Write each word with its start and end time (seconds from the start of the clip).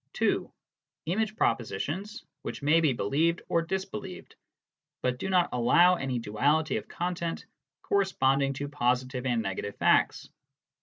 (2) 0.13 0.51
Image 1.05 1.35
propositions, 1.35 2.25
which 2.41 2.63
may 2.63 2.81
be 2.81 2.91
believed 2.91 3.43
or 3.47 3.61
disbelieved 3.61 4.35
but 5.03 5.19
do 5.19 5.29
not 5.29 5.47
allow 5.51 5.93
any 5.93 6.17
duality 6.17 6.77
of 6.77 6.87
content 6.87 7.45
corresponding 7.83 8.53
to 8.53 8.67
positive 8.67 9.27
and 9.27 9.43
negative 9.43 9.75
facts. 9.75 10.27